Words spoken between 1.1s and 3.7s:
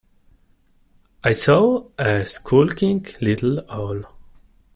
I saw a skulking little